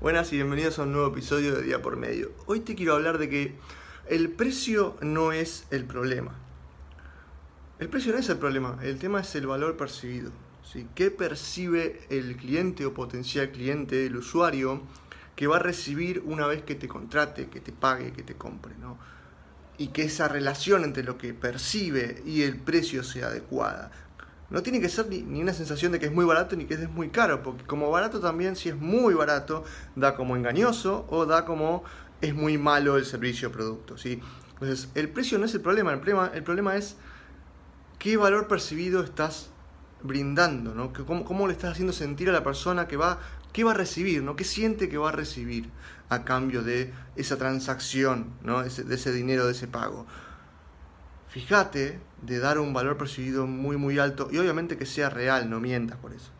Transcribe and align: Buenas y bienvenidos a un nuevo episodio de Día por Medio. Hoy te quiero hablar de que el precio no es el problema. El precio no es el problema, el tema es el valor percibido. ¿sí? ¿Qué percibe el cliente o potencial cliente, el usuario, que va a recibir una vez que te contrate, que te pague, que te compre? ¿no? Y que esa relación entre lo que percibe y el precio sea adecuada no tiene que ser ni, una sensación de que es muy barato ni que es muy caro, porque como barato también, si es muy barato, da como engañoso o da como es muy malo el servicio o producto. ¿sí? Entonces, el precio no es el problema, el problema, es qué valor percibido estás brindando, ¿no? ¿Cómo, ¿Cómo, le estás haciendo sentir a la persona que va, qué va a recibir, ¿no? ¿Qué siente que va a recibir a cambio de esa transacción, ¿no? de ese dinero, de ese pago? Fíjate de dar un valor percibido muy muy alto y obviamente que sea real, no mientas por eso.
Buenas 0.00 0.32
y 0.32 0.36
bienvenidos 0.36 0.78
a 0.78 0.84
un 0.84 0.92
nuevo 0.92 1.08
episodio 1.08 1.56
de 1.56 1.62
Día 1.62 1.82
por 1.82 1.96
Medio. 1.96 2.30
Hoy 2.46 2.60
te 2.60 2.76
quiero 2.76 2.94
hablar 2.94 3.18
de 3.18 3.28
que 3.28 3.54
el 4.08 4.30
precio 4.30 4.96
no 5.00 5.32
es 5.32 5.66
el 5.72 5.86
problema. 5.86 6.36
El 7.80 7.88
precio 7.88 8.12
no 8.12 8.18
es 8.20 8.28
el 8.28 8.38
problema, 8.38 8.78
el 8.84 9.00
tema 9.00 9.22
es 9.22 9.34
el 9.34 9.48
valor 9.48 9.76
percibido. 9.76 10.30
¿sí? 10.62 10.86
¿Qué 10.94 11.10
percibe 11.10 12.06
el 12.10 12.36
cliente 12.36 12.86
o 12.86 12.94
potencial 12.94 13.50
cliente, 13.50 14.06
el 14.06 14.14
usuario, 14.14 14.82
que 15.34 15.48
va 15.48 15.56
a 15.56 15.58
recibir 15.58 16.22
una 16.24 16.46
vez 16.46 16.62
que 16.62 16.76
te 16.76 16.86
contrate, 16.86 17.48
que 17.48 17.58
te 17.58 17.72
pague, 17.72 18.12
que 18.12 18.22
te 18.22 18.36
compre? 18.36 18.76
¿no? 18.78 18.98
Y 19.78 19.88
que 19.88 20.04
esa 20.04 20.28
relación 20.28 20.84
entre 20.84 21.02
lo 21.02 21.18
que 21.18 21.34
percibe 21.34 22.22
y 22.24 22.42
el 22.42 22.56
precio 22.60 23.02
sea 23.02 23.26
adecuada 23.26 23.90
no 24.50 24.62
tiene 24.62 24.80
que 24.80 24.88
ser 24.88 25.08
ni, 25.08 25.42
una 25.42 25.52
sensación 25.52 25.92
de 25.92 26.00
que 26.00 26.06
es 26.06 26.12
muy 26.12 26.24
barato 26.24 26.56
ni 26.56 26.64
que 26.64 26.74
es 26.74 26.90
muy 26.90 27.10
caro, 27.10 27.42
porque 27.42 27.64
como 27.64 27.90
barato 27.90 28.20
también, 28.20 28.56
si 28.56 28.70
es 28.70 28.76
muy 28.76 29.14
barato, 29.14 29.64
da 29.94 30.14
como 30.16 30.36
engañoso 30.36 31.06
o 31.10 31.26
da 31.26 31.44
como 31.44 31.84
es 32.20 32.34
muy 32.34 32.58
malo 32.58 32.96
el 32.96 33.04
servicio 33.04 33.48
o 33.48 33.52
producto. 33.52 33.98
¿sí? 33.98 34.20
Entonces, 34.54 34.88
el 34.94 35.08
precio 35.10 35.38
no 35.38 35.44
es 35.44 35.54
el 35.54 35.60
problema, 35.60 35.92
el 35.92 36.42
problema, 36.42 36.76
es 36.76 36.96
qué 37.98 38.16
valor 38.16 38.48
percibido 38.48 39.02
estás 39.02 39.50
brindando, 40.02 40.74
¿no? 40.74 40.92
¿Cómo, 40.92 41.24
¿Cómo, 41.24 41.46
le 41.46 41.52
estás 41.52 41.72
haciendo 41.72 41.92
sentir 41.92 42.28
a 42.28 42.32
la 42.32 42.44
persona 42.44 42.86
que 42.86 42.96
va, 42.96 43.18
qué 43.52 43.64
va 43.64 43.72
a 43.72 43.74
recibir, 43.74 44.22
¿no? 44.22 44.36
¿Qué 44.36 44.44
siente 44.44 44.88
que 44.88 44.96
va 44.96 45.10
a 45.10 45.12
recibir 45.12 45.68
a 46.08 46.24
cambio 46.24 46.62
de 46.62 46.92
esa 47.16 47.36
transacción, 47.36 48.32
¿no? 48.42 48.62
de 48.62 48.94
ese 48.94 49.12
dinero, 49.12 49.46
de 49.46 49.52
ese 49.52 49.66
pago? 49.66 50.06
Fíjate 51.40 51.98
de 52.22 52.38
dar 52.38 52.58
un 52.58 52.72
valor 52.72 52.96
percibido 52.96 53.46
muy 53.46 53.76
muy 53.76 53.98
alto 53.98 54.28
y 54.30 54.38
obviamente 54.38 54.76
que 54.76 54.86
sea 54.86 55.10
real, 55.10 55.48
no 55.48 55.60
mientas 55.60 55.98
por 55.98 56.12
eso. 56.12 56.32